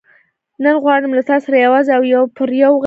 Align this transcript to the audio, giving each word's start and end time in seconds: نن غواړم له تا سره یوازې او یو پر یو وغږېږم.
نن 0.63 0.75
غواړم 0.83 1.11
له 1.17 1.23
تا 1.29 1.37
سره 1.43 1.55
یوازې 1.65 1.91
او 1.97 2.03
یو 2.13 2.23
پر 2.37 2.49
یو 2.63 2.71
وغږېږم. 2.73 2.79